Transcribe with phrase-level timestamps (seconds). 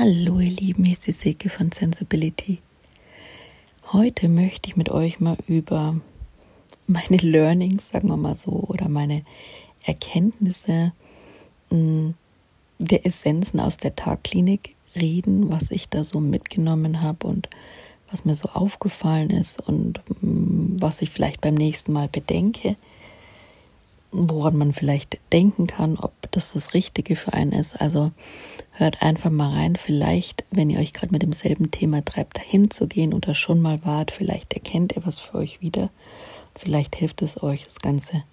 [0.00, 2.58] Hallo ihr Lieben, hier ist die Silke von Sensibility.
[3.92, 5.96] Heute möchte ich mit euch mal über
[6.86, 9.24] meine Learnings, sagen wir mal so, oder meine
[9.82, 10.92] Erkenntnisse
[11.70, 12.14] hm,
[12.78, 17.48] der Essenzen aus der Tagklinik reden, was ich da so mitgenommen habe und
[18.08, 22.76] was mir so aufgefallen ist und hm, was ich vielleicht beim nächsten Mal bedenke,
[24.10, 27.80] woran man vielleicht denken kann, ob das das Richtige für einen ist.
[27.80, 28.12] Also
[28.72, 29.76] hört einfach mal rein.
[29.76, 33.84] Vielleicht, wenn ihr euch gerade mit demselben Thema treibt, dahin zu gehen oder schon mal
[33.84, 35.90] wart, vielleicht erkennt ihr was für euch wieder.
[36.54, 38.24] Vielleicht hilft es euch, das Ganze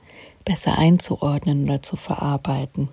[0.45, 2.89] besser einzuordnen oder zu verarbeiten.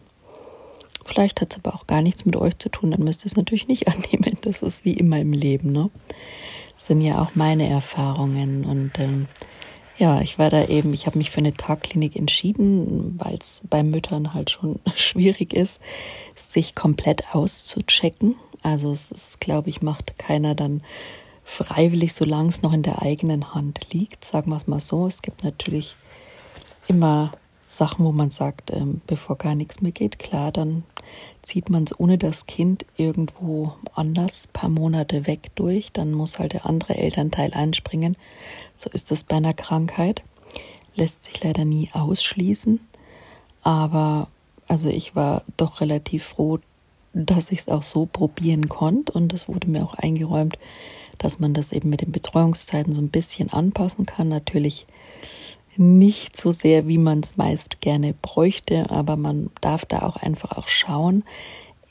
[1.05, 3.37] Vielleicht hat es aber auch gar nichts mit euch zu tun, dann müsst ihr es
[3.37, 4.38] natürlich nicht annehmen.
[4.43, 5.73] Das ist wie immer im Leben.
[5.73, 5.91] Ne?
[6.74, 9.29] Das sind ja auch meine Erfahrungen und ähm,
[10.02, 13.84] ja, ich war da eben, ich habe mich für eine Tagklinik entschieden, weil es bei
[13.84, 15.80] Müttern halt schon schwierig ist,
[16.34, 18.34] sich komplett auszuchecken.
[18.65, 20.83] Also es ist, glaube ich, macht keiner dann
[21.45, 25.07] freiwillig, solange es noch in der eigenen Hand liegt, sagen wir es mal so.
[25.07, 25.95] Es gibt natürlich
[26.88, 27.30] immer
[27.68, 30.82] Sachen, wo man sagt, ähm, bevor gar nichts mehr geht, klar, dann
[31.43, 35.93] zieht man es ohne das Kind irgendwo anders paar Monate weg durch.
[35.93, 38.16] Dann muss halt der andere Elternteil einspringen.
[38.77, 40.23] So ist es bei einer Krankheit.
[40.95, 42.80] Lässt sich leider nie ausschließen.
[43.63, 44.29] Aber
[44.68, 46.59] also ich war doch relativ froh,
[47.13, 49.13] dass ich es auch so probieren konnte.
[49.13, 50.59] Und es wurde mir auch eingeräumt,
[51.18, 54.29] dass man das eben mit den Betreuungszeiten so ein bisschen anpassen kann.
[54.29, 54.87] Natürlich
[55.76, 60.52] nicht so sehr, wie man es meist gerne bräuchte, aber man darf da auch einfach
[60.56, 61.24] auch schauen,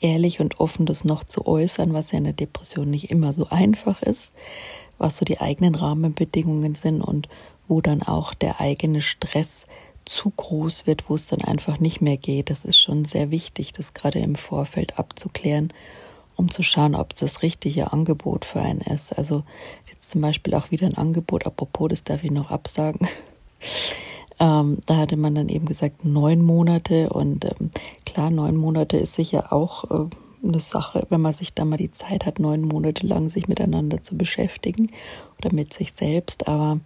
[0.00, 3.46] ehrlich und offen das noch zu äußern, was ja in der Depression nicht immer so
[3.50, 4.32] einfach ist,
[4.98, 7.28] was so die eigenen Rahmenbedingungen sind und
[7.68, 9.66] wo dann auch der eigene Stress
[10.04, 12.50] zu groß wird, wo es dann einfach nicht mehr geht.
[12.50, 15.72] Das ist schon sehr wichtig, das gerade im Vorfeld abzuklären,
[16.36, 19.16] um zu schauen, ob das richtige Angebot für einen ist.
[19.16, 19.44] Also
[19.88, 23.08] jetzt zum Beispiel auch wieder ein Angebot, apropos, das darf ich noch absagen.
[24.40, 27.70] Ähm, da hatte man dann eben gesagt neun Monate und ähm,
[28.04, 30.06] klar, neun Monate ist sicher auch äh,
[30.42, 34.02] eine Sache, wenn man sich da mal die Zeit hat, neun Monate lang sich miteinander
[34.02, 34.90] zu beschäftigen
[35.38, 36.48] oder mit sich selbst.
[36.48, 36.80] Aber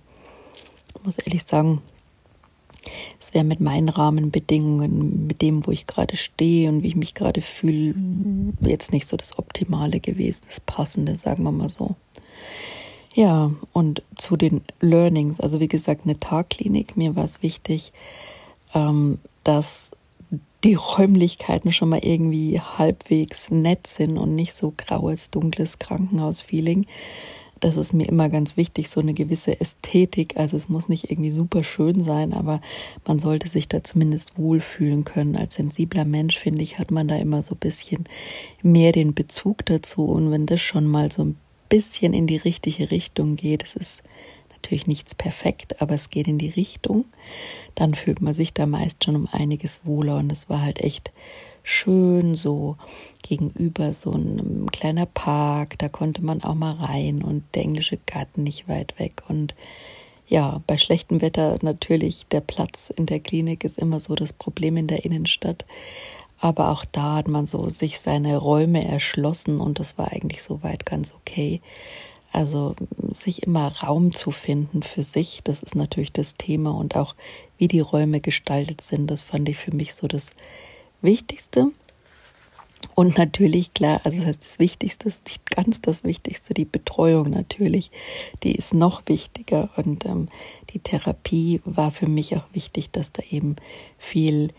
[0.94, 1.80] ich muss ehrlich sagen,
[3.20, 7.14] es wäre mit meinen Rahmenbedingungen, mit dem, wo ich gerade stehe und wie ich mich
[7.14, 7.94] gerade fühle,
[8.60, 11.96] jetzt nicht so das Optimale gewesen, das Passende, sagen wir mal so.
[13.16, 17.94] Ja, und zu den Learnings, also wie gesagt, eine Tagklinik, mir war es wichtig,
[18.74, 19.90] ähm, dass
[20.64, 26.84] die Räumlichkeiten schon mal irgendwie halbwegs nett sind und nicht so graues, dunkles Krankenhaus-Feeling.
[27.60, 30.36] Das ist mir immer ganz wichtig, so eine gewisse Ästhetik.
[30.36, 32.60] Also es muss nicht irgendwie super schön sein, aber
[33.06, 35.36] man sollte sich da zumindest wohlfühlen können.
[35.36, 38.04] Als sensibler Mensch, finde ich, hat man da immer so ein bisschen
[38.62, 40.04] mehr den Bezug dazu.
[40.04, 41.36] Und wenn das schon mal so ein
[41.68, 44.02] bisschen in die richtige Richtung geht, es ist
[44.50, 47.04] natürlich nichts perfekt, aber es geht in die Richtung,
[47.74, 51.12] dann fühlt man sich da meist schon um einiges wohler und es war halt echt
[51.62, 52.76] schön so
[53.22, 58.44] gegenüber so ein kleiner Park, da konnte man auch mal rein und der englische Garten
[58.44, 59.24] nicht weit weg.
[59.28, 59.54] Und
[60.28, 64.76] ja, bei schlechtem Wetter natürlich der Platz in der Klinik ist immer so das Problem
[64.76, 65.64] in der Innenstadt.
[66.38, 70.84] Aber auch da hat man so sich seine Räume erschlossen und das war eigentlich soweit
[70.84, 71.60] ganz okay.
[72.32, 72.74] Also
[73.14, 77.14] sich immer Raum zu finden für sich, das ist natürlich das Thema und auch
[77.56, 80.30] wie die Räume gestaltet sind, das fand ich für mich so das
[81.00, 81.68] Wichtigste.
[82.94, 87.30] Und natürlich, klar, also das heißt, das Wichtigste ist nicht ganz das Wichtigste, die Betreuung
[87.30, 87.90] natürlich,
[88.42, 89.70] die ist noch wichtiger.
[89.76, 90.28] Und ähm,
[90.70, 93.56] die Therapie war für mich auch wichtig, dass da eben
[93.98, 94.50] viel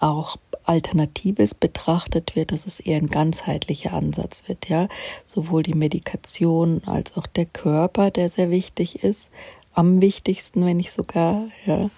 [0.00, 4.88] auch Alternatives betrachtet wird, dass es eher ein ganzheitlicher Ansatz wird, ja.
[5.26, 9.30] Sowohl die Medikation als auch der Körper, der sehr wichtig ist,
[9.74, 11.90] am wichtigsten, wenn nicht sogar, ja.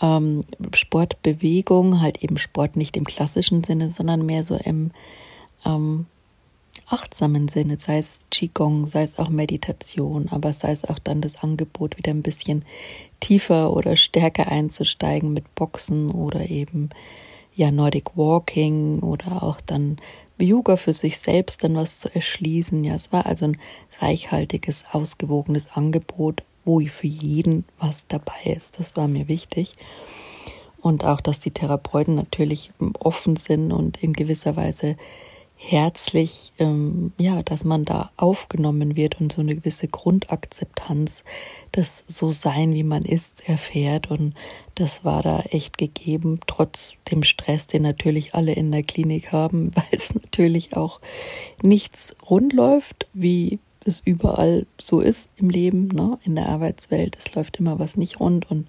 [0.00, 0.42] Ähm,
[0.74, 4.92] Sport, Bewegung, halt eben Sport nicht im klassischen Sinne, sondern mehr so im
[5.64, 6.06] ähm,
[6.86, 11.42] achtsamen Sinne, sei es Qigong, sei es auch Meditation, aber sei es auch dann das
[11.42, 12.64] Angebot, wieder ein bisschen
[13.20, 16.90] tiefer oder stärker einzusteigen mit Boxen oder eben
[17.58, 19.96] ja Nordic Walking oder auch dann
[20.38, 22.84] Yoga für sich selbst dann was zu erschließen.
[22.84, 23.58] Ja, es war also ein
[23.98, 28.78] reichhaltiges, ausgewogenes Angebot, wo für jeden was dabei ist.
[28.78, 29.72] Das war mir wichtig.
[30.80, 32.70] Und auch, dass die Therapeuten natürlich
[33.00, 34.96] offen sind und in gewisser Weise
[35.58, 41.24] herzlich, ähm, ja, dass man da aufgenommen wird und so eine gewisse Grundakzeptanz,
[41.72, 44.10] das so sein, wie man ist, erfährt.
[44.10, 44.34] Und
[44.76, 49.72] das war da echt gegeben, trotz dem Stress, den natürlich alle in der Klinik haben,
[49.74, 51.00] weil es natürlich auch
[51.62, 53.58] nichts rund läuft, wie
[53.88, 56.18] es überall so ist im Leben, ne?
[56.24, 57.16] in der Arbeitswelt.
[57.18, 58.68] Es läuft immer was nicht rund und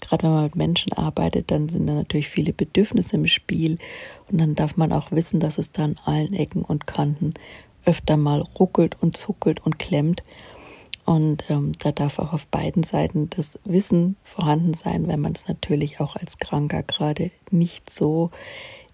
[0.00, 3.78] gerade wenn man mit Menschen arbeitet, dann sind da natürlich viele Bedürfnisse im Spiel
[4.30, 7.34] und dann darf man auch wissen, dass es da an allen Ecken und Kanten
[7.84, 10.22] öfter mal ruckelt und zuckelt und klemmt.
[11.04, 15.48] Und ähm, da darf auch auf beiden Seiten das Wissen vorhanden sein, wenn man es
[15.48, 18.30] natürlich auch als Kranker gerade nicht so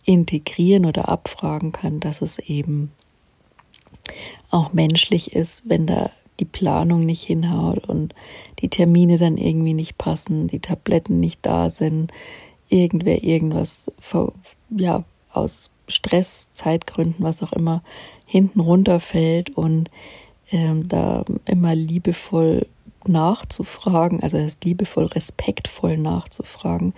[0.05, 2.93] integrieren oder abfragen kann, dass es eben
[4.50, 6.10] auch menschlich ist, wenn da
[6.40, 8.14] die Planung nicht hinhaut und
[8.60, 12.12] die Termine dann irgendwie nicht passen, die Tabletten nicht da sind,
[12.68, 13.90] irgendwer irgendwas
[14.70, 17.82] ja, aus Stress, Zeitgründen, was auch immer,
[18.26, 19.90] hinten runterfällt und
[20.50, 22.66] ähm, da immer liebevoll
[23.06, 26.94] nachzufragen, also das liebevoll, respektvoll nachzufragen,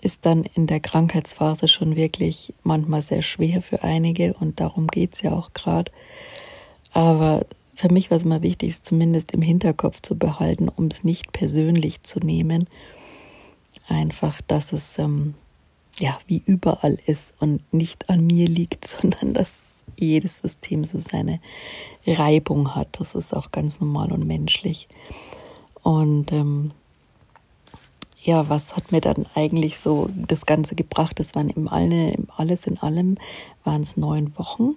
[0.00, 5.14] ist dann in der Krankheitsphase schon wirklich manchmal sehr schwer für einige und darum geht
[5.14, 5.90] es ja auch gerade.
[6.94, 7.40] Aber
[7.74, 11.32] für mich war es immer wichtig, es zumindest im Hinterkopf zu behalten, um es nicht
[11.32, 12.68] persönlich zu nehmen.
[13.88, 15.34] Einfach, dass es ähm,
[15.98, 21.40] ja wie überall ist und nicht an mir liegt, sondern dass jedes System so seine
[22.06, 23.00] Reibung hat.
[23.00, 24.88] Das ist auch ganz normal und menschlich.
[25.82, 26.70] Und ähm,
[28.22, 31.18] ja, was hat mir dann eigentlich so das Ganze gebracht?
[31.18, 33.18] Das waren im alle, alles in allem
[33.64, 34.76] waren es neun Wochen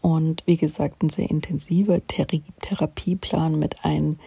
[0.00, 4.18] und wie gesagt, ein sehr intensiver Therapieplan mit ein,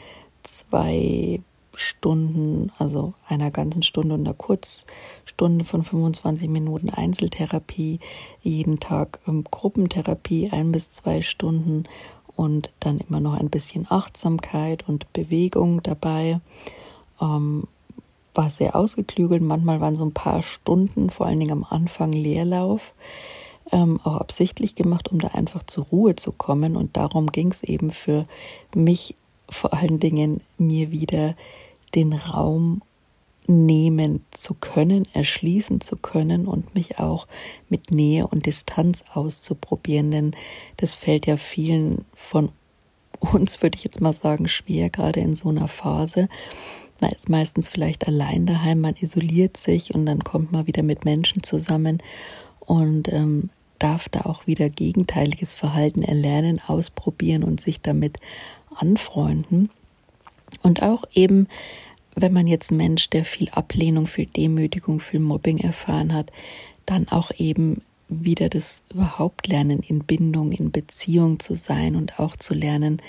[0.43, 1.41] zwei
[1.73, 7.99] Stunden, also einer ganzen Stunde und einer Kurzstunde von 25 Minuten Einzeltherapie,
[8.41, 11.85] jeden Tag ähm, Gruppentherapie, ein bis zwei Stunden
[12.35, 16.41] und dann immer noch ein bisschen Achtsamkeit und Bewegung dabei.
[17.21, 17.67] Ähm,
[18.33, 22.93] war sehr ausgeklügelt, manchmal waren so ein paar Stunden, vor allen Dingen am Anfang Leerlauf
[23.71, 26.75] ähm, auch absichtlich gemacht, um da einfach zur Ruhe zu kommen.
[26.75, 28.25] Und darum ging es eben für
[28.75, 29.15] mich
[29.49, 31.35] vor allen Dingen, mir wieder
[31.93, 32.81] den Raum
[33.47, 37.27] nehmen zu können, erschließen zu können und mich auch
[37.69, 40.11] mit Nähe und Distanz auszuprobieren.
[40.11, 40.31] Denn
[40.77, 42.49] das fällt ja vielen von
[43.19, 46.29] uns, würde ich jetzt mal sagen, schwer, gerade in so einer Phase.
[47.01, 51.03] Man ist meistens vielleicht allein daheim, man isoliert sich und dann kommt man wieder mit
[51.03, 52.01] Menschen zusammen.
[52.59, 53.49] Und ähm,
[53.81, 58.17] darf da auch wieder gegenteiliges Verhalten erlernen, ausprobieren und sich damit
[58.75, 59.69] anfreunden.
[60.61, 61.47] Und auch eben,
[62.15, 66.31] wenn man jetzt ein Mensch, der viel Ablehnung, viel Demütigung, viel Mobbing erfahren hat,
[66.85, 72.35] dann auch eben wieder das überhaupt lernen, in Bindung, in Beziehung zu sein und auch
[72.35, 73.01] zu lernen,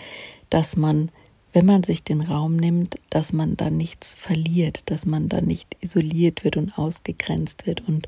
[0.48, 1.10] dass man,
[1.52, 5.76] wenn man sich den Raum nimmt, dass man da nichts verliert, dass man da nicht
[5.80, 8.06] isoliert wird und ausgegrenzt wird und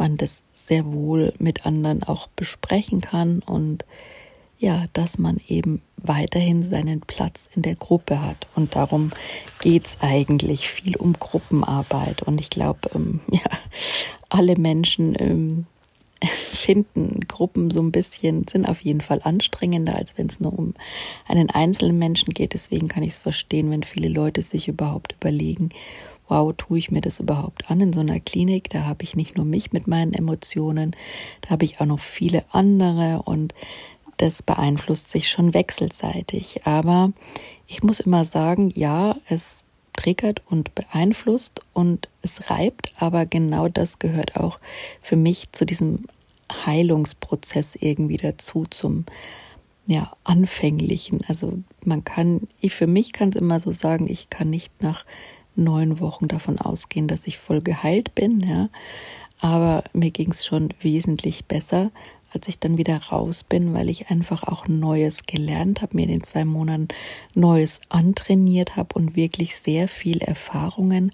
[0.00, 3.84] man das sehr wohl mit anderen auch besprechen kann und
[4.58, 8.46] ja, dass man eben weiterhin seinen Platz in der Gruppe hat.
[8.54, 9.10] Und darum
[9.60, 12.22] geht es eigentlich viel um Gruppenarbeit.
[12.22, 13.40] Und ich glaube, ähm, ja,
[14.28, 15.66] alle Menschen ähm,
[16.26, 20.74] finden Gruppen so ein bisschen, sind auf jeden Fall anstrengender, als wenn es nur um
[21.26, 22.52] einen einzelnen Menschen geht.
[22.52, 25.70] Deswegen kann ich es verstehen, wenn viele Leute sich überhaupt überlegen,
[26.30, 28.70] wow, tue ich mir das überhaupt an in so einer Klinik?
[28.70, 30.96] Da habe ich nicht nur mich mit meinen Emotionen,
[31.42, 33.54] da habe ich auch noch viele andere und
[34.16, 36.66] das beeinflusst sich schon wechselseitig.
[36.66, 37.12] Aber
[37.66, 39.64] ich muss immer sagen, ja, es
[39.96, 44.58] triggert und beeinflusst und es reibt, aber genau das gehört auch
[45.02, 46.06] für mich zu diesem
[46.64, 49.04] Heilungsprozess irgendwie dazu, zum
[49.86, 51.20] ja, anfänglichen.
[51.26, 55.04] Also man kann, ich für mich kann es immer so sagen, ich kann nicht nach
[55.60, 58.68] neun Wochen davon ausgehen, dass ich voll geheilt bin, ja.
[59.40, 61.90] Aber mir ging es schon wesentlich besser,
[62.32, 66.10] als ich dann wieder raus bin, weil ich einfach auch Neues gelernt habe, mir in
[66.10, 66.88] den zwei Monaten
[67.34, 71.12] Neues antrainiert habe und wirklich sehr viel Erfahrungen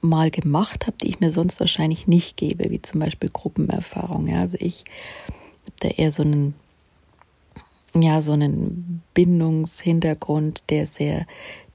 [0.00, 4.28] mal gemacht habe, die ich mir sonst wahrscheinlich nicht gebe, wie zum Beispiel Gruppenerfahrung.
[4.28, 4.40] Ja.
[4.40, 4.84] Also ich
[5.62, 6.54] habe da eher so einen
[7.96, 11.26] ja, so einen Bindungshintergrund, der sehr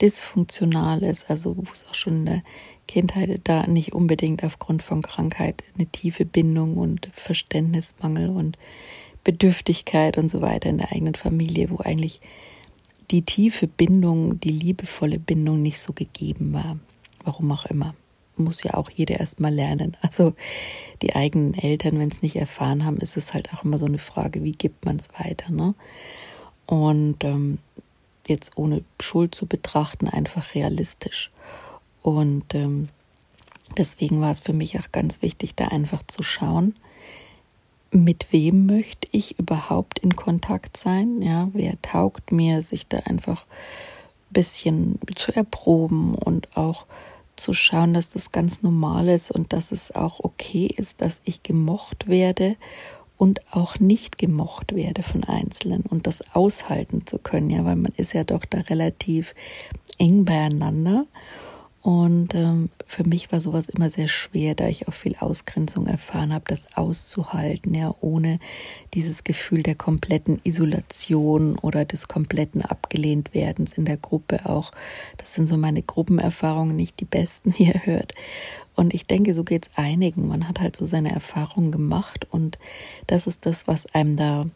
[0.02, 2.44] dysfunktional ist, also wo es auch schon in der
[2.88, 8.58] Kindheit da nicht unbedingt aufgrund von Krankheit eine tiefe Bindung und Verständnismangel und
[9.24, 12.20] Bedürftigkeit und so weiter in der eigenen Familie, wo eigentlich
[13.12, 16.80] die tiefe Bindung, die liebevolle Bindung nicht so gegeben war.
[17.24, 17.94] Warum auch immer.
[18.40, 19.98] Muss ja auch jeder erstmal lernen.
[20.02, 20.34] Also
[21.02, 23.98] die eigenen Eltern, wenn es nicht erfahren haben, ist es halt auch immer so eine
[23.98, 25.52] Frage, wie gibt man es weiter.
[25.52, 25.76] Ne?
[26.66, 27.60] Und ähm,
[28.28, 31.32] jetzt ohne Schuld zu betrachten, einfach realistisch.
[32.02, 32.90] Und ähm,
[33.78, 36.76] deswegen war es für mich auch ganz wichtig, da einfach zu schauen,
[37.92, 41.22] mit wem möchte ich überhaupt in Kontakt sein?
[41.22, 46.86] Ja, wer taugt mir, sich da einfach ein bisschen zu erproben und auch
[47.40, 51.44] zu schauen, dass das ganz normal ist und dass es auch okay ist, dass ich
[51.44, 52.56] gemocht werde
[53.18, 57.94] und auch nicht gemocht werde von Einzelnen und das aushalten zu können, ja, weil man
[57.98, 59.36] ist ja doch da relativ
[59.98, 61.06] eng beieinander
[61.82, 66.34] und ähm, für mich war sowas immer sehr schwer, da ich auch viel Ausgrenzung erfahren
[66.34, 68.40] habe, das auszuhalten, ja, ohne
[68.94, 74.72] dieses Gefühl der kompletten Isolation oder des kompletten Abgelehntwerdens in der Gruppe auch.
[75.18, 78.14] Das sind so meine Gruppenerfahrungen, nicht die besten, wie ihr hört.
[78.76, 80.28] Und ich denke, so geht es einigen.
[80.28, 82.60] Man hat halt so seine Erfahrungen gemacht und
[83.08, 84.48] das ist das, was einem da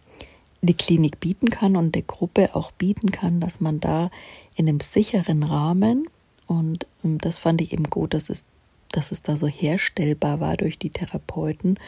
[0.61, 4.11] die Klinik bieten kann und der Gruppe auch bieten kann, dass man da
[4.55, 6.07] in einem sicheren Rahmen
[6.53, 8.45] und ähm, das fand ich eben gut, dass es,
[8.91, 11.79] dass es da so herstellbar war durch die Therapeuten.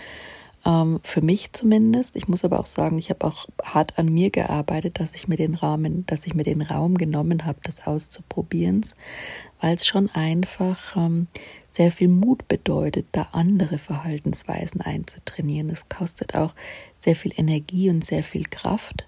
[0.65, 2.15] Ähm, für mich zumindest.
[2.15, 5.37] Ich muss aber auch sagen, ich habe auch hart an mir gearbeitet, dass ich mir
[5.37, 8.85] den Rahmen, dass ich mir den Raum genommen habe, das auszuprobieren,
[9.61, 11.27] weil es schon einfach ähm,
[11.69, 15.69] sehr viel Mut bedeutet, da andere Verhaltensweisen einzutrainieren.
[15.69, 16.55] Es kostet auch
[16.99, 19.05] sehr viel Energie und sehr viel Kraft.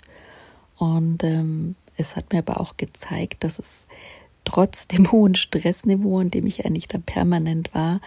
[0.78, 3.88] Und ähm, es hat mir aber auch gezeigt, dass es
[4.48, 8.02] trotz dem hohen Stressniveau, in dem ich eigentlich da permanent war,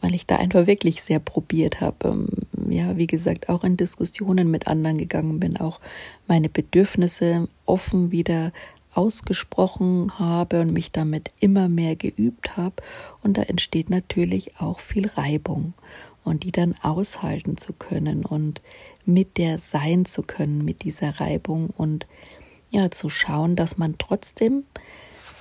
[0.00, 2.08] weil ich da einfach wirklich sehr probiert habe.
[2.08, 2.28] Ähm,
[2.70, 5.80] ja, wie gesagt, auch in Diskussionen mit anderen gegangen bin, auch
[6.26, 8.52] meine Bedürfnisse offen wieder
[8.92, 12.76] ausgesprochen habe und mich damit immer mehr geübt habe.
[13.22, 15.74] Und da entsteht natürlich auch viel Reibung
[16.24, 18.60] und die dann aushalten zu können und
[19.06, 22.06] mit der sein zu können, mit dieser Reibung und
[22.70, 24.64] ja, zu schauen, dass man trotzdem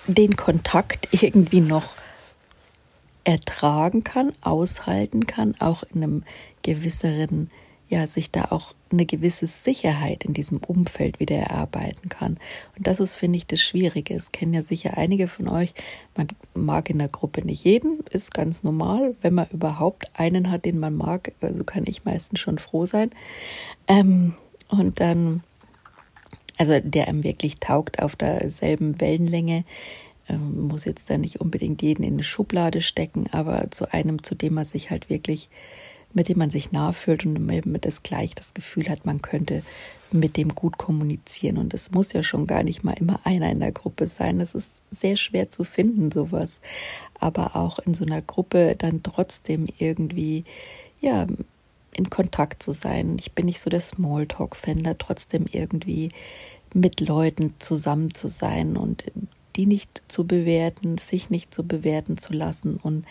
[0.08, 1.94] den Kontakt irgendwie noch
[3.24, 6.24] ertragen kann, aushalten kann, auch in einem
[6.64, 7.50] gewisseren,
[7.88, 12.38] ja, sich da auch eine gewisse Sicherheit in diesem Umfeld wieder erarbeiten kann.
[12.78, 14.16] Und das ist, finde ich, das Schwierige.
[14.16, 15.74] Es kennen ja sicher einige von euch.
[16.16, 19.16] Man mag in der Gruppe nicht jeden, ist ganz normal.
[19.22, 23.12] Wenn man überhaupt einen hat, den man mag, also kann ich meistens schon froh sein.
[23.88, 24.34] Ähm,
[24.70, 25.44] und dann
[26.60, 29.64] also der einem wirklich taugt auf derselben Wellenlänge.
[30.28, 34.36] Ähm, muss jetzt da nicht unbedingt jeden in eine Schublade stecken, aber zu einem, zu
[34.36, 35.50] dem man sich halt wirklich,
[36.14, 39.64] mit dem man sich nah fühlt und mit das gleich das Gefühl hat, man könnte
[40.12, 41.58] mit dem gut kommunizieren.
[41.58, 44.42] Und es muss ja schon gar nicht mal immer einer in der Gruppe sein.
[44.42, 46.62] Es ist sehr schwer zu finden, sowas.
[47.20, 50.44] Aber auch in so einer Gruppe dann trotzdem irgendwie,
[51.00, 51.26] ja,
[51.94, 53.18] in Kontakt zu sein.
[53.20, 56.10] Ich bin nicht so der Smalltalk-Fan, da trotzdem irgendwie
[56.74, 59.06] mit Leuten zusammen zu sein und
[59.56, 63.06] die nicht zu bewerten, sich nicht zu bewerten zu lassen und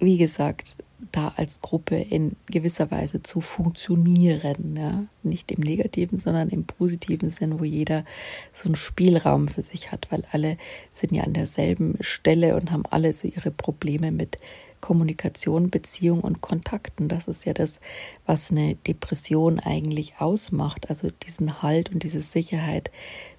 [0.00, 0.76] wie gesagt,
[1.12, 4.76] da als Gruppe in gewisser Weise zu funktionieren.
[4.76, 5.04] Ja?
[5.22, 8.04] Nicht im negativen, sondern im positiven Sinn, wo jeder
[8.52, 10.56] so einen Spielraum für sich hat, weil alle
[10.92, 14.38] sind ja an derselben Stelle und haben alle so ihre Probleme mit
[14.84, 17.08] Kommunikation, Beziehung und Kontakten.
[17.08, 17.80] Das ist ja das,
[18.26, 20.90] was eine Depression eigentlich ausmacht.
[20.90, 22.90] Also diesen Halt und diese Sicherheit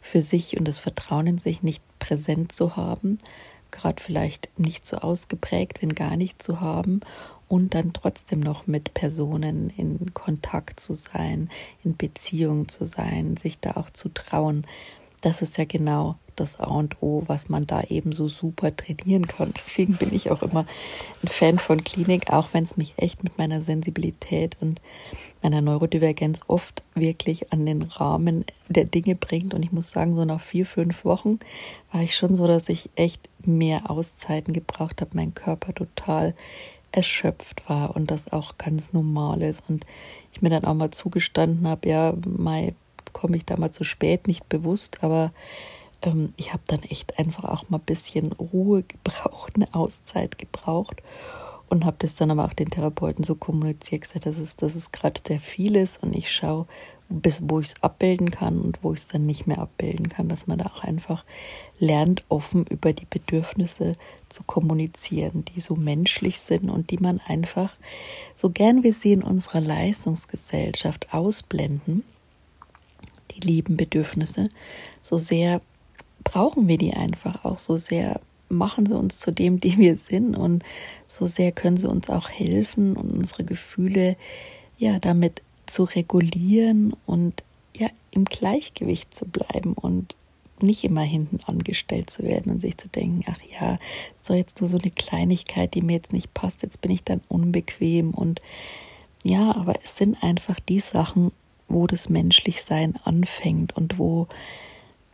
[0.02, 3.20] für sich und das Vertrauen in sich nicht präsent zu haben,
[3.70, 7.02] gerade vielleicht nicht so ausgeprägt, wenn gar nicht zu haben
[7.48, 11.52] und dann trotzdem noch mit Personen in Kontakt zu sein,
[11.84, 14.66] in Beziehung zu sein, sich da auch zu trauen.
[15.26, 19.26] Das ist ja genau das A und O, was man da eben so super trainieren
[19.26, 19.52] kann.
[19.56, 20.68] Deswegen bin ich auch immer
[21.24, 24.80] ein Fan von Klinik, auch wenn es mich echt mit meiner Sensibilität und
[25.42, 29.56] meiner Neurodivergenz oft wirklich an den Rahmen der Dinge bringt.
[29.56, 31.40] Und ich muss sagen, so nach vier, fünf Wochen
[31.92, 36.36] war ich schon so, dass ich echt mehr Auszeiten gebraucht habe, mein Körper total
[36.92, 39.64] erschöpft war und das auch ganz normal ist.
[39.68, 39.88] Und
[40.34, 42.76] ich mir dann auch mal zugestanden habe, ja, Mai,
[43.16, 45.32] komme ich da mal zu spät, nicht bewusst, aber
[46.02, 51.02] ähm, ich habe dann echt einfach auch mal ein bisschen Ruhe gebraucht, eine Auszeit gebraucht
[51.70, 54.92] und habe das dann aber auch den Therapeuten so kommuniziert, gesagt, dass es, dass es
[54.92, 56.68] gerade sehr viel ist und ich schaue,
[57.08, 60.28] bis wo ich es abbilden kann und wo ich es dann nicht mehr abbilden kann,
[60.28, 61.24] dass man da auch einfach
[61.80, 63.96] lernt, offen über die Bedürfnisse
[64.28, 67.78] zu kommunizieren, die so menschlich sind und die man einfach,
[68.36, 72.04] so gern wir sie in unserer Leistungsgesellschaft ausblenden,
[73.36, 74.50] die lieben Bedürfnisse,
[75.04, 75.62] so sehr
[76.24, 77.60] brauchen wir die einfach auch.
[77.60, 80.36] So sehr machen sie uns zu dem, die wir sind.
[80.36, 80.64] Und
[81.08, 84.18] so sehr können sie uns auch helfen und unsere Gefühle
[84.78, 87.44] ja damit zu regulieren und
[87.76, 90.16] ja im Gleichgewicht zu bleiben und
[90.62, 93.78] nicht immer hinten angestellt zu werden und sich zu denken, ach ja,
[94.26, 97.22] doch jetzt nur so eine Kleinigkeit, die mir jetzt nicht passt, jetzt bin ich dann
[97.28, 98.12] unbequem.
[98.12, 98.42] Und
[99.24, 101.32] ja, aber es sind einfach die Sachen,
[101.68, 104.28] wo das Menschlichsein anfängt und wo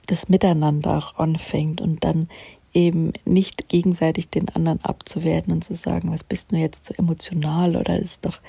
[0.08, 2.27] das Miteinander auch anfängt und dann
[2.74, 7.75] eben nicht gegenseitig den anderen abzuwerten und zu sagen, was bist du jetzt so emotional
[7.75, 8.39] oder ist doch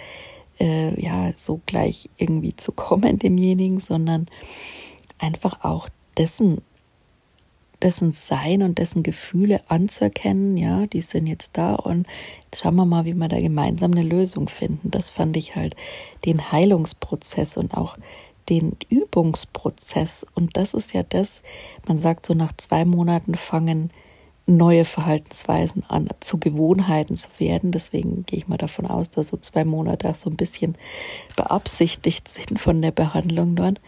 [0.61, 4.27] äh, ja so gleich irgendwie zu kommen demjenigen, sondern
[5.19, 6.61] einfach auch dessen
[7.83, 12.07] dessen Sein und dessen Gefühle anzuerkennen, ja, die sind jetzt da und
[12.45, 14.91] jetzt schauen wir mal, wie wir da gemeinsam eine Lösung finden.
[14.91, 15.77] Das fand ich halt
[16.25, 17.97] den Heilungsprozess und auch
[18.49, 20.27] den Übungsprozess.
[20.35, 21.43] Und das ist ja das,
[21.87, 23.91] man sagt so nach zwei Monaten fangen
[24.47, 27.71] neue Verhaltensweisen an, zu Gewohnheiten zu werden.
[27.71, 30.77] Deswegen gehe ich mal davon aus, dass so zwei Monate auch so ein bisschen
[31.37, 33.81] beabsichtigt sind von der Behandlung dort.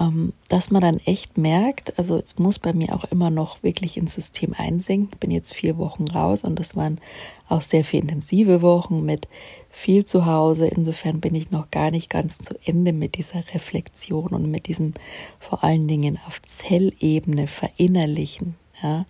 [0.00, 3.96] Ähm, dass man dann echt merkt, also es muss bei mir auch immer noch wirklich
[3.96, 5.10] ins System einsinken.
[5.12, 7.00] Ich bin jetzt vier Wochen raus und das waren
[7.48, 9.28] auch sehr viel intensive Wochen mit
[9.70, 10.66] viel zu Hause.
[10.66, 14.94] Insofern bin ich noch gar nicht ganz zu Ende mit dieser Reflexion und mit diesem
[15.38, 18.56] vor allen Dingen auf Zellebene verinnerlichen.
[18.82, 19.06] Ja,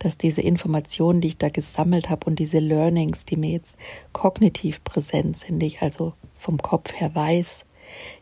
[0.00, 3.76] dass diese Informationen, die ich da gesammelt habe und diese Learnings, die mir jetzt
[4.12, 7.64] kognitiv präsent sind, die ich also vom Kopf her weiß,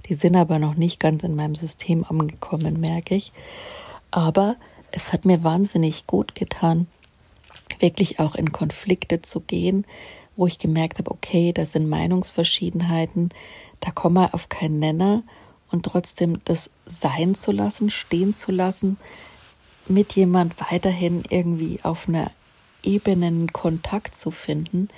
[0.06, 3.32] die sind aber noch nicht ganz in meinem System angekommen, merke ich.
[4.10, 4.56] Aber
[4.90, 6.86] es hat mir wahnsinnig gut getan,
[7.78, 9.86] wirklich auch in Konflikte zu gehen,
[10.36, 13.30] wo ich gemerkt habe, okay, das sind Meinungsverschiedenheiten,
[13.80, 15.22] da kommen wir auf keinen Nenner
[15.70, 18.98] und trotzdem das sein zu lassen, stehen zu lassen,
[19.88, 22.30] mit jemand weiterhin irgendwie auf einer
[22.82, 24.88] Ebene Kontakt zu finden,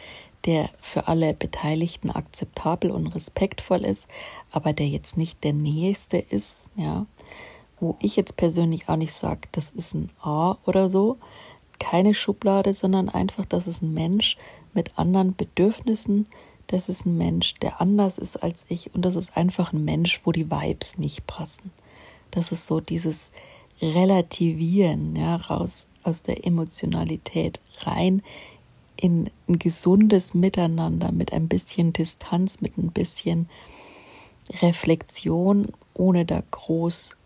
[0.46, 4.08] der für alle Beteiligten akzeptabel und respektvoll ist,
[4.50, 7.06] aber der jetzt nicht der Nächste ist, ja,
[7.80, 11.18] wo ich jetzt persönlich auch nicht sage, das ist ein A oder so,
[11.78, 14.36] keine Schublade, sondern einfach, das ist ein Mensch
[14.74, 16.28] mit anderen Bedürfnissen,
[16.66, 20.20] das ist ein Mensch, der anders ist als ich und das ist einfach ein Mensch,
[20.24, 21.70] wo die Vibes nicht passen.
[22.30, 23.30] Das ist so dieses
[23.82, 28.22] Relativieren, ja, raus aus der Emotionalität rein
[28.96, 33.48] in ein gesundes Miteinander mit ein bisschen Distanz, mit ein bisschen
[34.62, 37.16] Reflexion, ohne da groß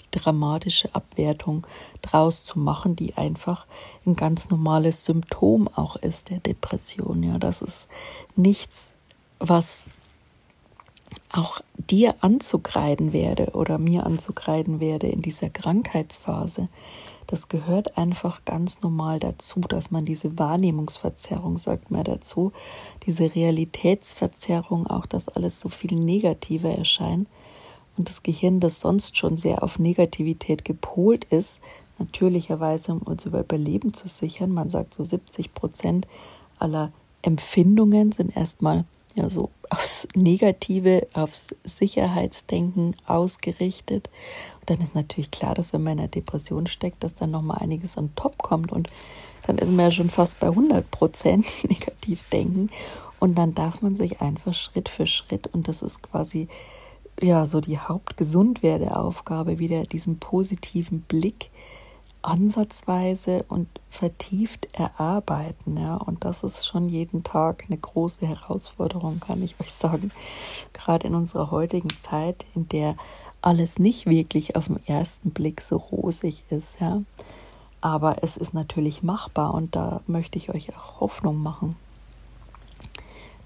[0.00, 1.66] die dramatische Abwertung
[2.02, 3.66] draus zu machen, die einfach
[4.06, 7.22] ein ganz normales Symptom auch ist der Depression.
[7.22, 7.88] Ja, das ist
[8.36, 8.92] nichts,
[9.38, 9.86] was
[11.30, 16.68] auch dir anzukreiden werde oder mir anzukreiden werde in dieser Krankheitsphase.
[17.26, 22.52] Das gehört einfach ganz normal dazu, dass man diese Wahrnehmungsverzerrung, sagt man dazu,
[23.06, 27.28] diese Realitätsverzerrung, auch dass alles so viel negativer erscheint.
[27.96, 31.60] Und das Gehirn, das sonst schon sehr auf Negativität gepolt ist,
[31.98, 36.06] natürlicherweise, um uns über Überleben zu sichern, man sagt so 70 Prozent
[36.58, 38.84] aller Empfindungen sind erstmal
[39.14, 44.10] ja so aufs Negative, aufs Sicherheitsdenken ausgerichtet.
[44.60, 47.58] Und dann ist natürlich klar, dass wenn man in einer Depression steckt, dass dann nochmal
[47.58, 48.88] einiges an top kommt und
[49.46, 52.70] dann ist man ja schon fast bei 100 Prozent negativ denken
[53.20, 56.48] und dann darf man sich einfach Schritt für Schritt und das ist quasi
[57.20, 61.50] ja so die Hauptgesundwerdeaufgabe wieder diesen positiven Blick
[62.24, 65.76] ansatzweise und vertieft erarbeiten.
[65.76, 65.96] Ja?
[65.96, 70.10] Und das ist schon jeden Tag eine große Herausforderung, kann ich euch sagen.
[70.72, 72.96] Gerade in unserer heutigen Zeit, in der
[73.42, 76.80] alles nicht wirklich auf den ersten Blick so rosig ist.
[76.80, 77.02] Ja?
[77.82, 81.76] Aber es ist natürlich machbar und da möchte ich euch auch Hoffnung machen,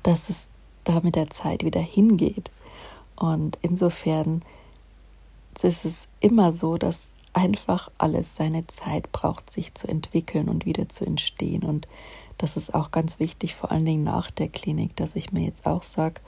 [0.04, 0.48] dass es
[0.84, 2.52] da mit der Zeit wieder hingeht.
[3.16, 4.42] Und insofern
[5.62, 10.88] ist es immer so, dass einfach alles seine Zeit braucht, sich zu entwickeln und wieder
[10.88, 11.62] zu entstehen.
[11.62, 11.88] Und
[12.38, 15.66] das ist auch ganz wichtig, vor allen Dingen nach der Klinik, dass ich mir jetzt
[15.66, 16.20] auch sage,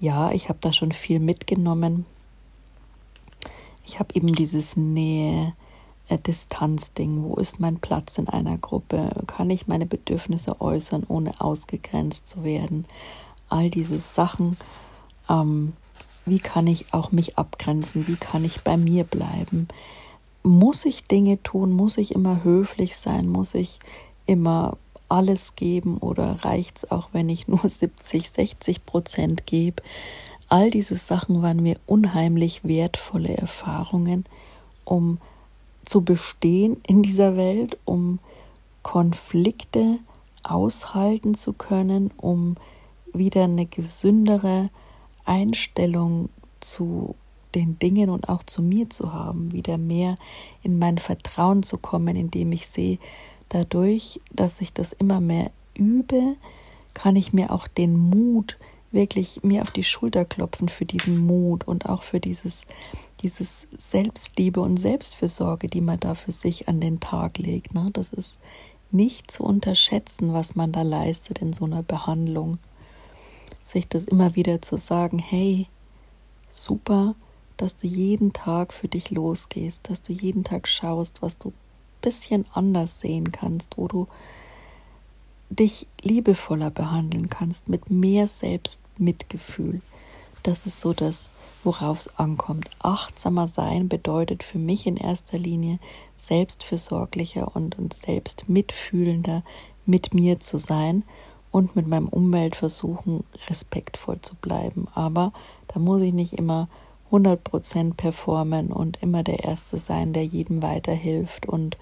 [0.00, 2.04] ja, ich habe da schon viel mitgenommen.
[3.86, 5.54] Ich habe eben dieses Nähe,
[6.08, 6.18] äh.
[7.22, 9.10] Wo ist mein Platz in einer Gruppe?
[9.26, 12.86] Kann ich meine Bedürfnisse äußern, ohne ausgegrenzt zu werden?
[13.48, 14.56] All diese Sachen.
[15.28, 15.72] Ähm,
[16.26, 18.06] wie kann ich auch mich abgrenzen?
[18.06, 19.68] Wie kann ich bei mir bleiben?
[20.44, 21.72] muss ich Dinge tun?
[21.72, 23.26] Muss ich immer höflich sein?
[23.26, 23.80] Muss ich
[24.26, 24.76] immer
[25.08, 29.82] alles geben oder reicht es auch, wenn ich nur 70, 60 Prozent gebe?
[30.48, 34.26] All diese Sachen waren mir unheimlich wertvolle Erfahrungen,
[34.84, 35.18] um
[35.84, 38.18] zu bestehen in dieser Welt, um
[38.82, 39.98] Konflikte
[40.42, 42.56] aushalten zu können, um
[43.14, 44.68] wieder eine gesündere
[45.24, 46.28] Einstellung
[46.60, 47.14] zu
[47.54, 50.16] den Dingen und auch zu mir zu haben, wieder mehr
[50.62, 52.98] in mein Vertrauen zu kommen, indem ich sehe,
[53.48, 56.36] dadurch, dass ich das immer mehr übe,
[56.94, 58.58] kann ich mir auch den Mut
[58.94, 62.62] wirklich mir auf die Schulter klopfen für diesen Mut und auch für dieses,
[63.20, 67.74] dieses Selbstliebe und Selbstfürsorge, die man da für sich an den Tag legt.
[67.74, 67.90] Ne?
[67.92, 68.38] Das ist
[68.92, 72.58] nicht zu unterschätzen, was man da leistet in so einer Behandlung.
[73.64, 75.66] Sich das immer wieder zu sagen, hey,
[76.50, 77.14] super,
[77.56, 81.54] dass du jeden Tag für dich losgehst, dass du jeden Tag schaust, was du ein
[82.02, 84.08] bisschen anders sehen kannst, wo du
[85.50, 89.80] dich liebevoller behandeln kannst, mit mehr Selbstmitgefühl.
[90.42, 91.30] Das ist so das,
[91.62, 92.68] worauf es ankommt.
[92.80, 95.78] Achtsamer sein bedeutet für mich in erster Linie
[96.16, 99.42] selbstfürsorglicher und, und selbstmitfühlender
[99.86, 101.04] mit mir zu sein
[101.54, 104.88] und mit meinem Umwelt versuchen, respektvoll zu bleiben.
[104.92, 105.32] Aber
[105.68, 106.68] da muss ich nicht immer
[107.12, 111.76] 100% performen und immer der Erste sein, der jedem weiterhilft und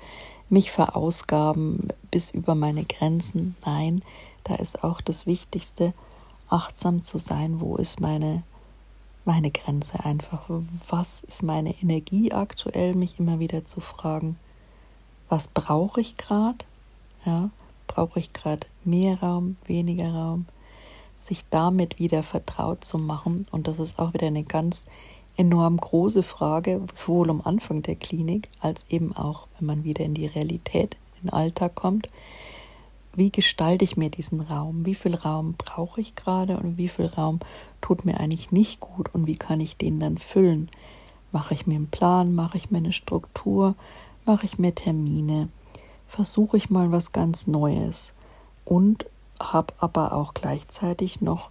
[0.50, 3.56] mich verausgaben bis über meine Grenzen.
[3.64, 4.02] Nein,
[4.44, 5.94] da ist auch das Wichtigste,
[6.50, 8.42] achtsam zu sein, wo ist meine,
[9.24, 10.50] meine Grenze einfach,
[10.90, 14.37] was ist meine Energie aktuell, mich immer wieder zu fragen,
[15.30, 16.58] was brauche ich gerade,
[17.24, 17.48] ja,
[17.94, 20.46] brauche ich gerade mehr Raum, weniger Raum,
[21.18, 24.87] sich damit wieder vertraut zu machen und das ist auch wieder eine ganz
[25.37, 30.14] enorm große Frage, sowohl am Anfang der Klinik als eben auch, wenn man wieder in
[30.14, 32.09] die Realität, in den Alltag kommt.
[33.14, 34.87] Wie gestalte ich mir diesen Raum?
[34.87, 37.40] Wie viel Raum brauche ich gerade und wie viel Raum
[37.83, 40.70] tut mir eigentlich nicht gut und wie kann ich den dann füllen?
[41.31, 43.74] Mache ich mir einen Plan, mache ich mir eine Struktur,
[44.24, 45.48] mache ich mir Termine,
[46.12, 48.12] versuche ich mal was ganz Neues
[48.66, 49.07] und
[49.40, 51.51] habe aber auch gleichzeitig noch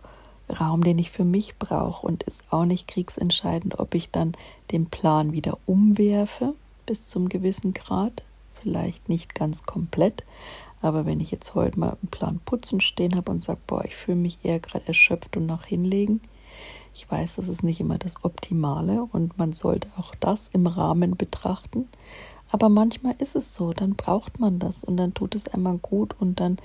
[0.59, 4.33] Raum, den ich für mich brauche und ist auch nicht kriegsentscheidend, ob ich dann
[4.71, 6.53] den Plan wieder umwerfe
[6.85, 8.21] bis zum gewissen Grad,
[8.61, 10.23] vielleicht nicht ganz komplett,
[10.83, 13.95] aber wenn ich jetzt heute mal einen Plan putzen stehen habe und sage, boah, ich
[13.95, 16.21] fühle mich eher gerade erschöpft und noch hinlegen,
[16.93, 21.15] ich weiß, das ist nicht immer das Optimale und man sollte auch das im Rahmen
[21.15, 21.87] betrachten.
[22.51, 26.15] Aber manchmal ist es so, dann braucht man das und dann tut es einmal gut
[26.19, 26.57] und dann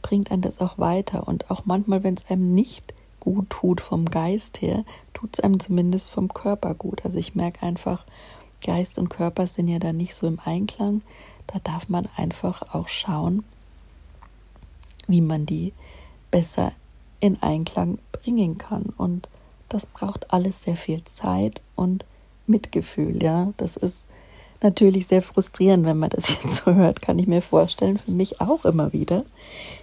[0.00, 1.26] bringt einen das auch weiter.
[1.26, 5.60] Und auch manchmal, wenn es einem nicht gut tut vom Geist her, tut es einem
[5.60, 7.04] zumindest vom Körper gut.
[7.04, 8.04] Also ich merke einfach,
[8.64, 11.02] Geist und Körper sind ja da nicht so im Einklang.
[11.48, 13.44] Da darf man einfach auch schauen,
[15.08, 15.72] wie man die
[16.30, 16.72] besser
[17.18, 18.92] in Einklang bringen kann.
[18.96, 19.28] Und
[19.68, 22.04] das braucht alles sehr viel Zeit und
[22.46, 23.22] Mitgefühl.
[23.22, 24.04] Ja, das ist
[24.62, 27.98] natürlich sehr frustrierend, wenn man das jetzt so hört, kann ich mir vorstellen.
[27.98, 29.24] Für mich auch immer wieder.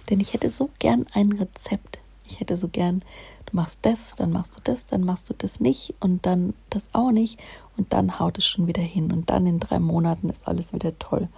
[0.08, 3.02] Denn ich hätte so gern ein Rezept, ich hätte so gern,
[3.46, 6.88] du machst das, dann machst du das, dann machst du das nicht und dann das
[6.92, 7.38] auch nicht
[7.76, 10.98] und dann haut es schon wieder hin und dann in drei Monaten ist alles wieder
[10.98, 11.28] toll.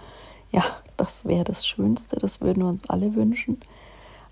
[0.50, 0.64] Ja,
[0.96, 3.60] das wäre das Schönste, das würden wir uns alle wünschen.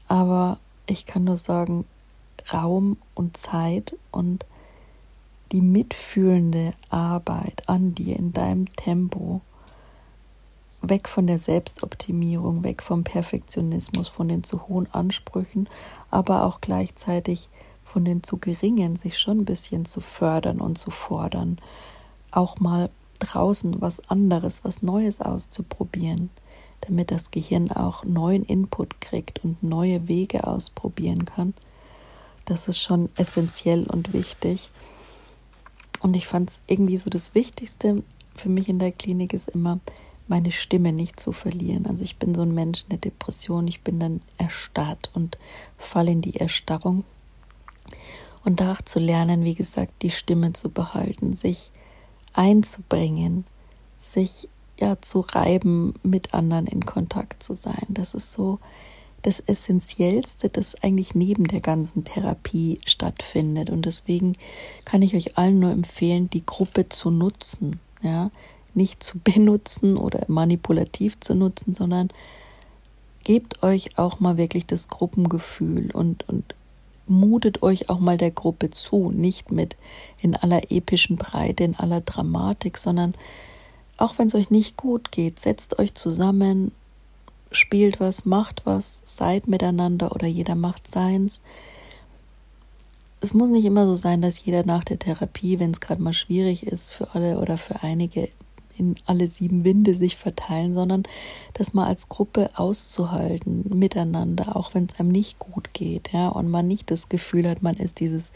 [0.09, 1.87] Aber ich kann nur sagen,
[2.53, 4.44] Raum und Zeit und
[5.53, 9.41] die mitfühlende Arbeit an dir in deinem Tempo
[10.83, 15.69] weg von der Selbstoptimierung, weg vom Perfektionismus, von den zu hohen Ansprüchen,
[16.11, 17.49] aber auch gleichzeitig
[17.85, 21.59] von den zu geringen, sich schon ein bisschen zu fördern und zu fordern,
[22.31, 26.31] auch mal draußen was anderes, was Neues auszuprobieren,
[26.83, 31.53] damit das Gehirn auch neuen Input kriegt und neue Wege ausprobieren kann.
[32.47, 34.71] Das ist schon essentiell und wichtig.
[36.01, 38.03] Und ich fand es irgendwie so das Wichtigste
[38.35, 39.81] für mich in der Klinik ist immer,
[40.29, 41.87] meine Stimme nicht zu verlieren.
[41.87, 45.39] Also ich bin so ein Mensch in der Depression, ich bin dann erstarrt und
[45.77, 47.05] falle in die Erstarrung.
[48.45, 51.71] Und da auch zu lernen, wie gesagt, die Stimme zu behalten, sich
[52.33, 53.45] einzubringen,
[53.99, 57.87] sich ja zu reiben, mit anderen in Kontakt zu sein.
[57.89, 58.61] Das ist so
[59.23, 63.71] das Essentiellste, das eigentlich neben der ganzen Therapie stattfindet.
[63.71, 64.37] Und deswegen
[64.85, 67.81] kann ich euch allen nur empfehlen, die Gruppe zu nutzen.
[68.03, 68.31] Ja,
[68.75, 72.09] nicht zu benutzen oder manipulativ zu nutzen, sondern
[73.25, 76.55] gebt euch auch mal wirklich das Gruppengefühl und, und
[77.07, 79.77] mutet euch auch mal der Gruppe zu, nicht mit
[80.23, 83.15] in aller epischen Breite, in aller Dramatik, sondern
[83.99, 86.73] auch wenn es euch nicht gut geht, setzt euch zusammen,
[87.51, 91.41] spielt was, macht was, seid miteinander oder jeder macht seins.
[93.21, 96.13] Es muss nicht immer so sein, dass jeder nach der Therapie, wenn es gerade mal
[96.13, 98.31] schwierig ist für alle oder für einige,
[98.79, 101.03] in alle sieben Winde sich verteilen, sondern
[101.53, 106.49] das mal als Gruppe auszuhalten, miteinander, auch wenn es einem nicht gut geht, ja, und
[106.49, 108.33] man nicht das Gefühl hat, man ist dieses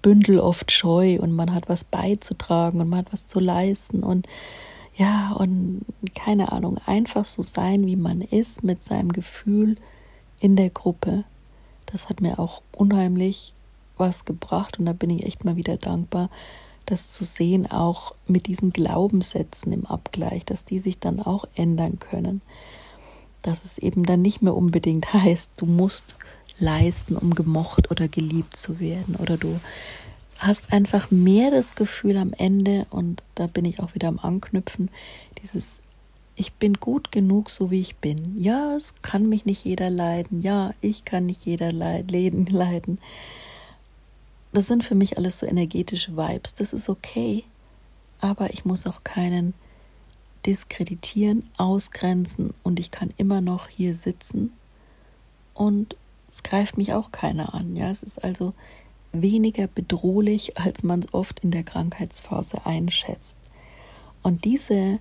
[0.00, 4.28] Bündel oft scheu und man hat was beizutragen und man hat was zu leisten und
[4.98, 5.82] ja, und
[6.16, 9.76] keine Ahnung, einfach so sein, wie man ist, mit seinem Gefühl
[10.40, 11.24] in der Gruppe.
[11.86, 13.54] Das hat mir auch unheimlich
[13.96, 16.30] was gebracht und da bin ich echt mal wieder dankbar,
[16.84, 22.00] das zu sehen, auch mit diesen Glaubenssätzen im Abgleich, dass die sich dann auch ändern
[22.00, 22.42] können.
[23.42, 26.16] Dass es eben dann nicht mehr unbedingt heißt, du musst
[26.58, 29.14] leisten, um gemocht oder geliebt zu werden.
[29.14, 29.60] Oder du
[30.38, 34.90] hast einfach mehr das Gefühl am Ende, und da bin ich auch wieder am Anknüpfen,
[35.42, 35.80] dieses
[36.40, 38.40] ich bin gut genug, so wie ich bin.
[38.40, 40.40] Ja, es kann mich nicht jeder leiden.
[40.40, 42.98] Ja, ich kann nicht jeder leiden
[44.52, 46.54] das sind für mich alles so energetische Vibes.
[46.54, 47.44] Das ist okay,
[48.20, 49.54] aber ich muss auch keinen
[50.46, 54.52] diskreditieren, ausgrenzen und ich kann immer noch hier sitzen
[55.54, 55.96] und
[56.30, 57.76] es greift mich auch keiner an.
[57.76, 58.54] Ja, es ist also
[59.12, 63.36] weniger bedrohlich, als man es oft in der Krankheitsphase einschätzt.
[64.22, 64.98] Und diese,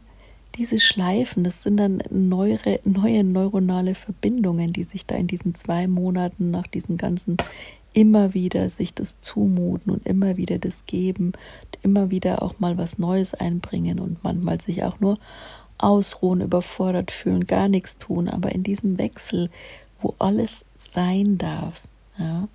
[0.56, 5.88] diese Schleifen, das sind dann neue, neue neuronale Verbindungen, die sich da in diesen zwei
[5.88, 7.38] Monaten nach diesen ganzen
[7.94, 11.34] immer wieder sich das zumuten und immer wieder das geben,
[11.82, 15.18] immer wieder auch mal was Neues einbringen und manchmal sich auch nur
[15.80, 19.50] ausruhen, überfordert fühlen, gar nichts tun, aber in diesem Wechsel,
[20.00, 21.82] wo alles sein darf,
[22.18, 22.48] ja,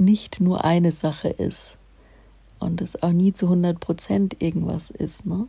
[0.00, 1.76] nicht nur eine Sache ist
[2.58, 5.46] und es auch nie zu 100 Prozent irgendwas ist, ne,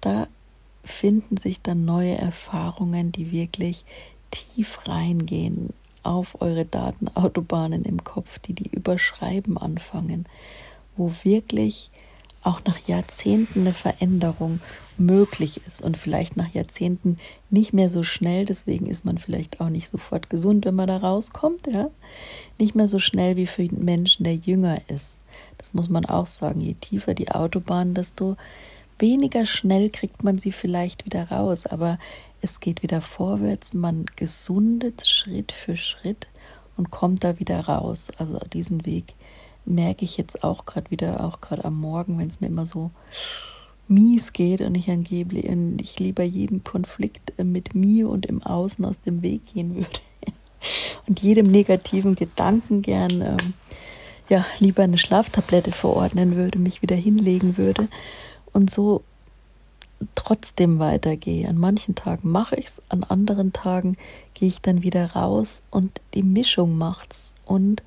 [0.00, 0.26] da
[0.82, 3.84] finden sich dann neue Erfahrungen, die wirklich
[4.30, 5.70] tief reingehen,
[6.02, 10.26] auf eure Datenautobahnen im Kopf, die die überschreiben anfangen,
[10.96, 11.90] wo wirklich
[12.44, 14.60] auch nach Jahrzehnten eine Veränderung
[14.96, 17.18] möglich ist und vielleicht nach Jahrzehnten
[17.50, 20.98] nicht mehr so schnell, deswegen ist man vielleicht auch nicht sofort gesund, wenn man da
[20.98, 21.90] rauskommt, ja,
[22.58, 25.18] nicht mehr so schnell wie für einen Menschen, der jünger ist.
[25.58, 28.36] Das muss man auch sagen, je tiefer die Autobahn, desto
[28.98, 31.98] weniger schnell kriegt man sie vielleicht wieder raus, aber
[32.40, 36.28] es geht wieder vorwärts, man gesundet Schritt für Schritt
[36.76, 38.10] und kommt da wieder raus.
[38.18, 39.14] Also diesen Weg
[39.64, 42.90] merke ich jetzt auch gerade wieder, auch gerade am Morgen, wenn es mir immer so
[43.88, 48.84] mies geht und ich angeblich und ich lieber jeden Konflikt mit mir und im Außen
[48.84, 50.00] aus dem Weg gehen würde
[51.06, 53.54] und jedem negativen Gedanken gern ähm,
[54.28, 57.88] ja lieber eine Schlaftablette verordnen würde, mich wieder hinlegen würde
[58.52, 59.02] und so
[60.14, 61.48] trotzdem weitergehe.
[61.48, 63.96] An manchen Tagen mache ich es, an anderen Tagen
[64.32, 67.82] gehe ich dann wieder raus und die Mischung macht's und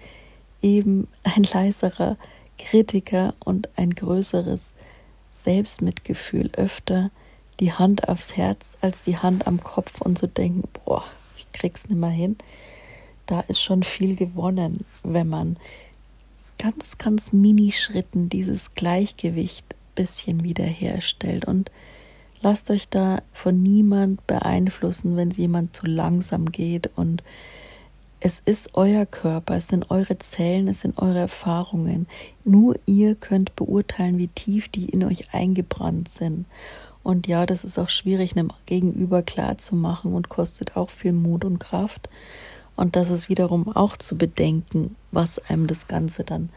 [0.76, 2.18] eben ein leiserer
[2.58, 4.74] Kritiker und ein größeres
[5.32, 7.12] Selbstmitgefühl öfter
[7.60, 11.04] die Hand aufs Herz als die Hand am Kopf und zu denken, boah,
[11.38, 12.38] ich krieg's nicht mehr hin.
[13.26, 15.58] Da ist schon viel gewonnen, wenn man
[16.60, 21.72] ganz, ganz Minischritten dieses Gleichgewicht bisschen wiederherstellt und
[22.42, 27.24] Lasst euch da von niemand beeinflussen, wenn jemand zu langsam geht und
[28.20, 32.08] es ist euer Körper, es sind eure Zellen, es sind eure Erfahrungen.
[32.44, 36.46] Nur ihr könnt beurteilen, wie tief die in euch eingebrannt sind.
[37.04, 41.14] Und ja, das ist auch schwierig, einem Gegenüber klar zu machen und kostet auch viel
[41.14, 42.10] Mut und Kraft.
[42.76, 46.50] Und das ist wiederum auch zu bedenken, was einem das Ganze dann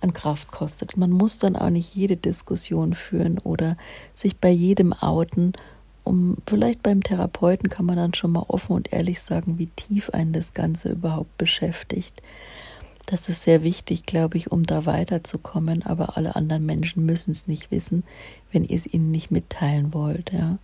[0.00, 0.96] an Kraft kostet.
[0.96, 3.76] Man muss dann auch nicht jede Diskussion führen oder
[4.14, 5.52] sich bei jedem outen.
[6.08, 10.08] Um, vielleicht beim Therapeuten kann man dann schon mal offen und ehrlich sagen, wie tief
[10.08, 12.22] einen das Ganze überhaupt beschäftigt.
[13.04, 15.82] Das ist sehr wichtig, glaube ich, um da weiterzukommen.
[15.82, 18.04] Aber alle anderen Menschen müssen es nicht wissen,
[18.52, 20.32] wenn ihr es ihnen nicht mitteilen wollt.
[20.32, 20.56] Ja.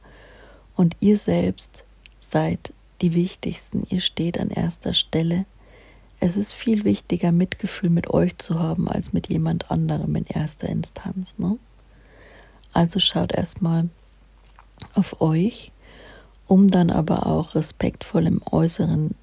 [0.76, 1.85] Und ihr selbst
[2.18, 3.87] seid die Wichtigsten.
[3.90, 5.44] Ihr steht an erster Stelle.
[6.20, 10.70] Es ist viel wichtiger, Mitgefühl mit euch zu haben, als mit jemand anderem in erster
[10.70, 11.37] Instanz.
[11.37, 11.59] Ne?
[12.72, 13.90] Also schaut erstmal
[14.95, 15.73] auf euch,
[16.47, 19.15] um dann aber auch respektvoll im Äußeren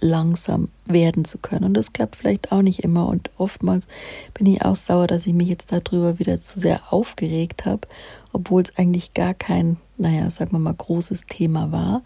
[0.00, 1.64] langsam werden zu können.
[1.64, 3.08] Und das klappt vielleicht auch nicht immer.
[3.08, 3.88] Und oftmals
[4.34, 7.88] bin ich auch sauer, dass ich mich jetzt darüber wieder zu sehr aufgeregt habe,
[8.32, 12.02] obwohl es eigentlich gar kein, naja, sagen wir mal, großes Thema war.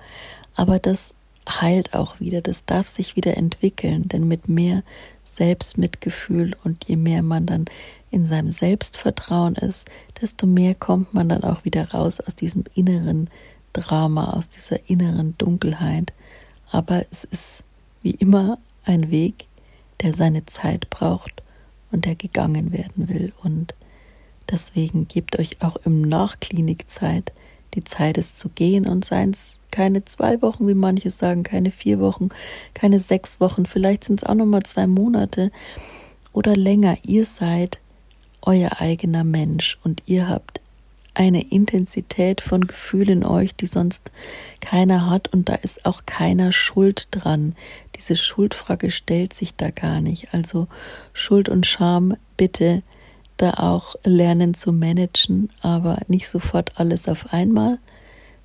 [0.54, 1.14] Aber das
[1.48, 4.82] heilt auch wieder, das darf sich wieder entwickeln, denn mit mehr
[5.24, 7.64] Selbstmitgefühl und je mehr man dann
[8.12, 9.88] in seinem Selbstvertrauen ist,
[10.20, 13.28] desto mehr kommt man dann auch wieder raus aus diesem inneren
[13.72, 16.12] Drama, aus dieser inneren Dunkelheit.
[16.70, 17.64] Aber es ist
[18.02, 19.46] wie immer ein Weg,
[20.02, 21.42] der seine Zeit braucht
[21.90, 23.32] und der gegangen werden will.
[23.42, 23.74] Und
[24.50, 27.32] Deswegen gebt euch auch im Nachklinikzeit
[27.74, 31.70] die Zeit, es zu gehen und seien es keine zwei Wochen, wie manche sagen, keine
[31.70, 32.28] vier Wochen,
[32.74, 35.50] keine sechs Wochen, vielleicht sind es auch nochmal zwei Monate
[36.34, 36.98] oder länger.
[37.06, 37.78] Ihr seid
[38.42, 40.60] euer eigener Mensch und ihr habt
[41.14, 44.10] eine Intensität von Gefühl in euch, die sonst
[44.60, 47.54] keiner hat und da ist auch keiner schuld dran.
[47.96, 50.32] Diese Schuldfrage stellt sich da gar nicht.
[50.32, 50.68] Also
[51.12, 52.82] Schuld und Scham bitte
[53.36, 57.78] da auch lernen zu managen, aber nicht sofort alles auf einmal.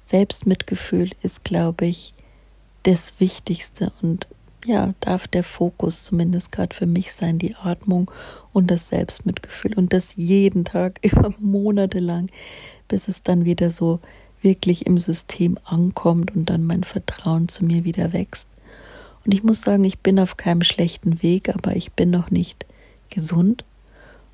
[0.07, 2.13] Selbstmitgefühl ist, glaube ich,
[2.83, 4.27] das Wichtigste und
[4.65, 8.11] ja, darf der Fokus zumindest gerade für mich sein, die Atmung
[8.53, 12.29] und das Selbstmitgefühl und das jeden Tag über Monate lang,
[12.87, 13.99] bis es dann wieder so
[14.41, 18.49] wirklich im System ankommt und dann mein Vertrauen zu mir wieder wächst.
[19.25, 22.65] Und ich muss sagen, ich bin auf keinem schlechten Weg, aber ich bin noch nicht
[23.09, 23.65] gesund.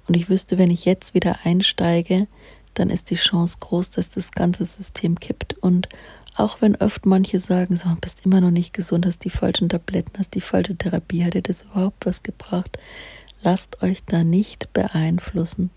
[0.08, 2.28] Und ich wüsste, wenn ich jetzt wieder einsteige,
[2.74, 5.90] dann ist die Chance groß, dass das ganze System kippt und
[6.36, 10.14] auch wenn oft manche sagen, so, bist immer noch nicht gesund, hast die falschen Tabletten,
[10.18, 12.78] hast die falsche Therapie, hat dir das überhaupt was gebracht?
[13.42, 15.70] Lasst euch da nicht beeinflussen.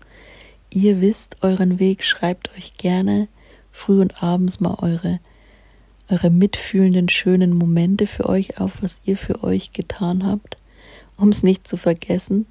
[0.69, 3.27] Ihr wisst euren Weg, schreibt euch gerne
[3.71, 5.19] früh und abends mal eure,
[6.09, 10.57] eure mitfühlenden, schönen Momente für euch auf, was ihr für euch getan habt,
[11.17, 12.47] um es nicht zu vergessen.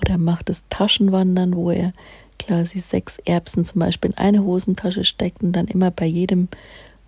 [0.00, 1.92] Oder macht es Taschenwandern, wo ihr
[2.38, 6.48] quasi sechs Erbsen zum Beispiel in eine Hosentasche steckt und dann immer bei jedem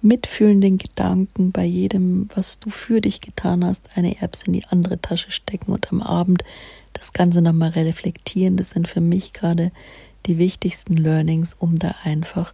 [0.01, 5.01] mitfühlenden Gedanken bei jedem, was du für dich getan hast, eine Erbse in die andere
[5.01, 6.45] Tasche stecken und am Abend
[6.93, 8.57] das Ganze nochmal reflektieren.
[8.57, 9.73] Das sind für mich gerade
[10.27, 12.53] die wichtigsten Learnings, um da einfach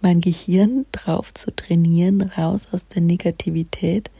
[0.00, 4.10] mein Gehirn drauf zu trainieren, raus aus der Negativität,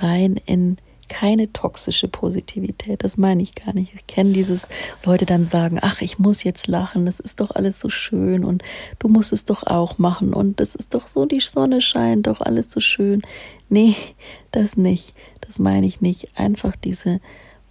[0.00, 0.76] rein in
[1.08, 3.94] keine toxische Positivität, das meine ich gar nicht.
[3.94, 4.68] Ich kenne dieses
[5.04, 8.62] Leute dann sagen, ach, ich muss jetzt lachen, das ist doch alles so schön und
[8.98, 12.40] du musst es doch auch machen und das ist doch so, die Sonne scheint doch
[12.40, 13.22] alles so schön.
[13.68, 13.96] Nee,
[14.50, 16.28] das nicht, das meine ich nicht.
[16.38, 17.20] Einfach diese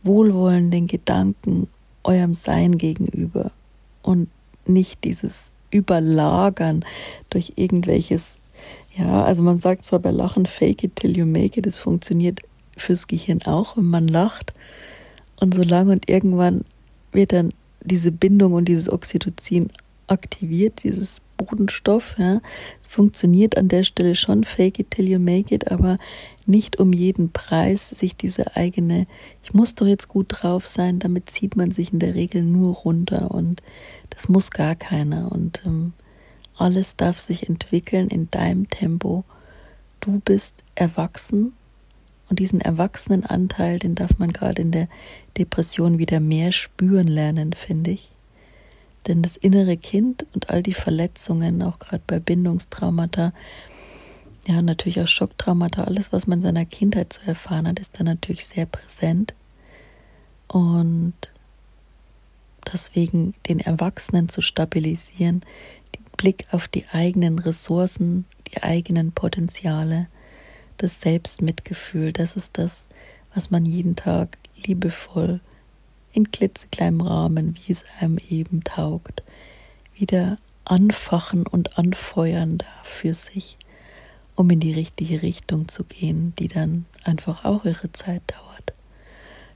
[0.03, 1.67] wohlwollenden Gedanken
[2.03, 3.51] eurem Sein gegenüber
[4.01, 4.29] und
[4.65, 6.85] nicht dieses Überlagern
[7.29, 8.39] durch irgendwelches
[8.95, 12.41] ja, also man sagt zwar bei Lachen, fake it till you make it, es funktioniert
[12.77, 14.53] fürs Gehirn auch, wenn man lacht.
[15.39, 16.63] Und so lange und irgendwann
[17.11, 17.49] wird dann
[17.81, 19.69] diese Bindung und dieses Oxytocin
[20.07, 22.15] aktiviert, dieses Bodenstoff.
[22.17, 22.41] Ja.
[22.81, 25.97] Es funktioniert an der Stelle schon, fake it till you make it, aber
[26.45, 29.07] nicht um jeden Preis sich diese eigene,
[29.43, 32.75] ich muss doch jetzt gut drauf sein, damit zieht man sich in der Regel nur
[32.75, 33.61] runter und
[34.09, 35.31] das muss gar keiner.
[35.31, 35.93] Und ähm,
[36.57, 39.23] alles darf sich entwickeln in deinem Tempo.
[40.01, 41.53] Du bist erwachsen
[42.33, 44.87] und diesen Erwachsenenanteil, den darf man gerade in der
[45.37, 48.09] Depression wieder mehr spüren lernen, finde ich.
[49.05, 53.33] Denn das innere Kind und all die Verletzungen, auch gerade bei Bindungstraumata,
[54.47, 58.07] ja, natürlich auch Schocktraumata, alles, was man in seiner Kindheit zu erfahren hat, ist dann
[58.07, 59.35] natürlich sehr präsent.
[60.47, 61.13] Und
[62.73, 65.41] deswegen den Erwachsenen zu stabilisieren,
[65.95, 70.07] den Blick auf die eigenen Ressourcen, die eigenen Potenziale,
[70.83, 72.87] das Selbstmitgefühl, das ist das,
[73.33, 75.39] was man jeden Tag liebevoll
[76.11, 79.23] in klitzekleinem Rahmen, wie es einem eben taugt,
[79.95, 83.57] wieder anfachen und anfeuern darf für sich,
[84.35, 88.73] um in die richtige Richtung zu gehen, die dann einfach auch ihre Zeit dauert.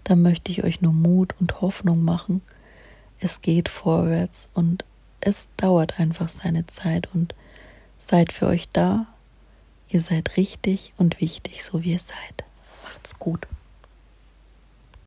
[0.06, 2.42] Da möchte ich euch nur Mut und Hoffnung machen.
[3.20, 4.86] Es geht vorwärts und
[5.20, 7.36] es dauert einfach seine Zeit und
[8.00, 9.08] seid für euch da,
[9.90, 12.44] Ihr seid richtig und wichtig, so wie ihr seid.
[12.84, 13.48] Macht's gut.